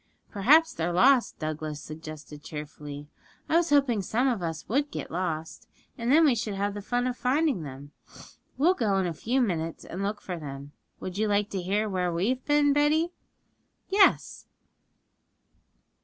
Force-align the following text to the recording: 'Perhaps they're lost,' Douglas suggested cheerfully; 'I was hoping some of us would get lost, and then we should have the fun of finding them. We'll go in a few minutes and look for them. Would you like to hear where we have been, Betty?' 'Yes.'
'Perhaps 0.31 0.73
they're 0.73 0.91
lost,' 0.91 1.37
Douglas 1.37 1.79
suggested 1.79 2.41
cheerfully; 2.43 3.07
'I 3.47 3.57
was 3.57 3.69
hoping 3.69 4.01
some 4.01 4.27
of 4.27 4.41
us 4.41 4.67
would 4.67 4.89
get 4.89 5.11
lost, 5.11 5.67
and 5.95 6.11
then 6.11 6.25
we 6.25 6.33
should 6.33 6.55
have 6.55 6.73
the 6.73 6.81
fun 6.81 7.05
of 7.05 7.15
finding 7.15 7.61
them. 7.61 7.91
We'll 8.57 8.73
go 8.73 8.97
in 8.97 9.05
a 9.05 9.13
few 9.13 9.41
minutes 9.41 9.85
and 9.85 10.01
look 10.01 10.19
for 10.19 10.39
them. 10.39 10.71
Would 10.99 11.19
you 11.19 11.27
like 11.27 11.51
to 11.51 11.61
hear 11.61 11.87
where 11.87 12.11
we 12.11 12.29
have 12.29 12.43
been, 12.45 12.73
Betty?' 12.73 13.13
'Yes.' 13.89 14.47